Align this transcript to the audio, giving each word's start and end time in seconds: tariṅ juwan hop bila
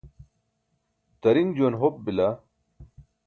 tariṅ 1.21 1.49
juwan 1.55 1.77
hop 1.81 1.95
bila 2.05 2.27